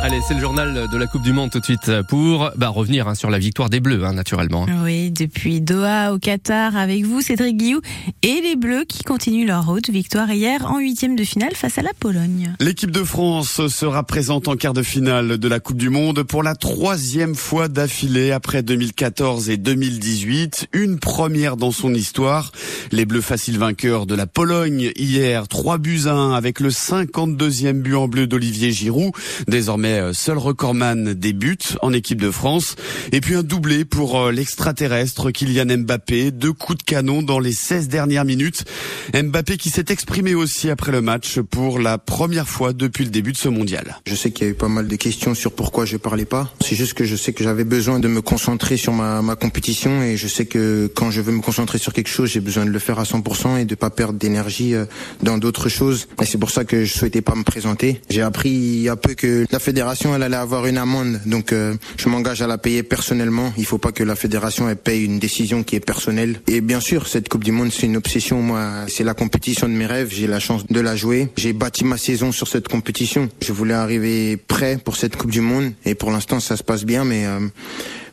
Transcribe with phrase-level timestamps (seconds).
[0.00, 3.08] Allez, c'est le journal de la Coupe du Monde tout de suite pour bah, revenir
[3.08, 4.64] hein, sur la victoire des Bleus, hein, naturellement.
[4.84, 7.80] Oui, depuis Doha au Qatar avec vous, Cédric Guillou,
[8.22, 9.90] et les Bleus qui continuent leur route.
[9.90, 12.54] Victoire hier en huitième de finale face à la Pologne.
[12.60, 16.44] L'équipe de France sera présente en quart de finale de la Coupe du Monde pour
[16.44, 20.68] la troisième fois d'affilée après 2014 et 2018.
[20.74, 22.52] Une première dans son histoire.
[22.92, 27.72] Les Bleus faciles vainqueurs de la Pologne hier, 3 buts à 1 avec le 52e
[27.72, 29.12] but en bleu d'Olivier Giroud.
[29.48, 32.76] Désormais euh, seul recordman des buts en équipe de France.
[33.12, 36.30] Et puis un doublé pour euh, l'extraterrestre Kylian Mbappé.
[36.30, 38.64] Deux coups de canon dans les 16 dernières minutes.
[39.14, 43.32] Mbappé qui s'est exprimé aussi après le match pour la première fois depuis le début
[43.32, 43.96] de ce mondial.
[44.06, 46.52] Je sais qu'il y a eu pas mal de questions sur pourquoi je parlais pas.
[46.60, 50.02] C'est juste que je sais que j'avais besoin de me concentrer sur ma, ma compétition
[50.02, 52.70] et je sais que quand je veux me concentrer sur quelque chose, j'ai besoin de
[52.70, 54.84] le faire à 100% et de pas perdre d'énergie euh,
[55.22, 56.08] dans d'autres choses.
[56.20, 58.00] Et c'est pour ça que je souhaitais pas me présenter.
[58.10, 61.76] J'ai appris un peu que la fédération fédération, elle allait avoir une amende, donc euh,
[61.96, 63.52] je m'engage à la payer personnellement.
[63.56, 66.40] Il faut pas que la fédération elle paye une décision qui est personnelle.
[66.48, 68.42] Et bien sûr, cette Coupe du Monde, c'est une obsession.
[68.42, 70.08] Moi, c'est la compétition de mes rêves.
[70.10, 71.28] J'ai la chance de la jouer.
[71.36, 73.28] J'ai bâti ma saison sur cette compétition.
[73.40, 76.84] Je voulais arriver prêt pour cette Coupe du Monde, et pour l'instant, ça se passe
[76.84, 77.38] bien, mais euh,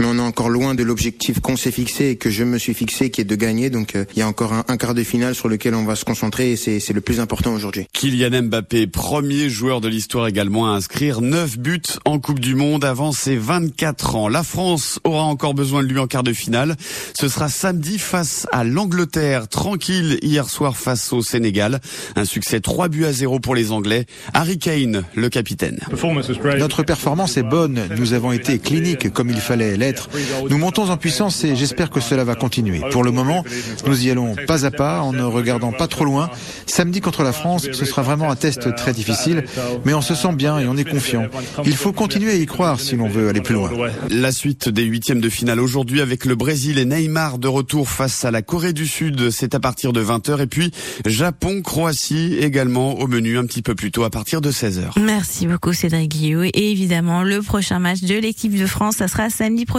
[0.00, 2.72] mais on est encore loin de l'objectif qu'on s'est fixé et que je me suis
[2.72, 3.68] fixé, qui est de gagner.
[3.68, 6.06] Donc euh, il y a encore un, quart de finale sur lequel on va se
[6.06, 7.86] concentrer et c'est le plus important aujourd'hui.
[7.92, 12.82] Kylian Mbappé, premier joueur de l'histoire également à inscrire 9 buts en Coupe du Monde
[12.82, 14.28] avant ses 24 ans.
[14.28, 16.76] La France aura encore besoin de lui en quart de finale.
[17.12, 21.78] Ce sera samedi face à l'Angleterre, tranquille hier soir face au Sénégal.
[22.16, 24.06] Un succès 3 buts à 0 pour les Anglais.
[24.32, 25.78] Harry Kane, le capitaine.
[26.58, 27.82] Notre performance est bonne.
[27.98, 29.89] Nous avons été cliniques comme il fallait l'être
[30.48, 32.80] nous montons en puissance et j'espère que cela va continuer.
[32.90, 33.44] Pour le moment,
[33.86, 36.30] nous y allons pas à pas en ne regardant pas trop loin.
[36.66, 39.44] Samedi contre la France, ce sera vraiment un test très difficile,
[39.84, 41.26] mais on se sent bien et on est confiant.
[41.64, 43.70] Il faut continuer à y croire si l'on veut aller plus loin.
[44.10, 48.24] La suite des huitièmes de finale aujourd'hui avec le Brésil et Neymar de retour face
[48.24, 50.70] à la Corée du Sud, c'est à partir de 20h et puis
[51.06, 55.00] Japon, Croatie également au menu un petit peu plus tôt à partir de 16h.
[55.00, 59.30] Merci beaucoup Cédric Guillaume et évidemment le prochain match de l'équipe de France, ça sera
[59.30, 59.69] samedi prochain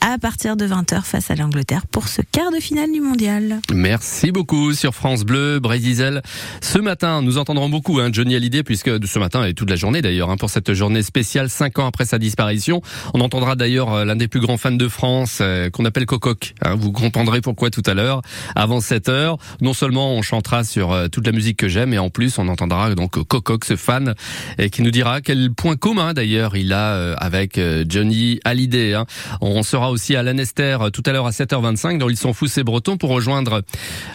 [0.00, 3.60] à partir de 20h face à l'Angleterre pour ce quart de finale du mondial.
[3.74, 6.22] Merci beaucoup sur France Bleu, Brésil.
[6.62, 10.00] Ce matin, nous entendrons beaucoup hein, Johnny Hallyday puisque ce matin et toute la journée
[10.00, 12.82] d'ailleurs hein, pour cette journée spéciale 5 ans après sa disparition.
[13.14, 16.54] On entendra d'ailleurs euh, l'un des plus grands fans de France euh, qu'on appelle Cococ.
[16.62, 18.22] Hein, vous comprendrez pourquoi tout à l'heure
[18.54, 19.38] avant 7 heures.
[19.60, 22.46] Non seulement on chantera sur euh, toute la musique que j'aime et en plus on
[22.46, 24.14] entendra donc Cococ ce fan
[24.58, 28.94] et qui nous dira quel point commun d'ailleurs il a avec Johnny Hallyday.
[28.94, 29.06] Hein.
[29.40, 32.64] On sera aussi à l'Anester tout à l'heure à 7h25 dans Ils sont fous ces
[32.64, 33.62] Bretons pour rejoindre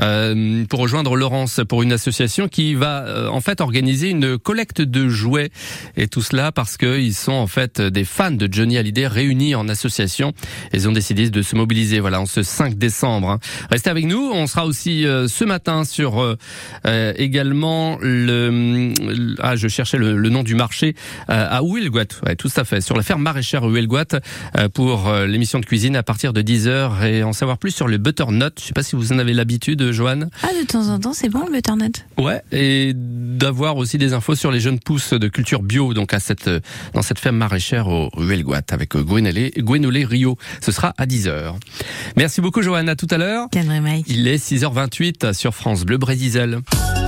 [0.00, 4.80] euh, pour rejoindre Laurence pour une association qui va euh, en fait organiser une collecte
[4.80, 5.50] de jouets
[5.96, 9.68] et tout cela parce qu'ils sont en fait des fans de Johnny Hallyday réunis en
[9.68, 10.32] association.
[10.72, 13.30] Ils ont décidé de se mobiliser voilà en ce 5 décembre.
[13.30, 13.38] Hein.
[13.70, 14.30] Restez avec nous.
[14.32, 18.92] On sera aussi euh, ce matin sur euh, également le
[19.40, 20.94] ah je cherchais le, nom du marché
[21.28, 22.04] à Ouilguat.
[22.26, 24.20] Ouais, tout à fait sur la ferme maraîchère Ouilguat
[24.72, 27.98] pour euh, l'émission de cuisine à partir de 10h et en savoir plus sur le
[27.98, 28.52] butternut.
[28.58, 30.30] Je sais pas si vous en avez l'habitude, Joanne.
[30.42, 32.04] Ah, de temps en temps, c'est bon le butternut.
[32.18, 36.20] Ouais, et d'avoir aussi des infos sur les jeunes pousses de culture bio, donc à
[36.20, 36.50] cette,
[36.92, 40.36] dans cette ferme maraîchère au Huelguat avec Gwenolé Rio.
[40.60, 41.54] Ce sera à 10h.
[42.16, 42.88] Merci beaucoup, Joanne.
[42.88, 43.48] À tout à l'heure.
[44.06, 46.60] Il est 6h28 sur France Bleu Brésil.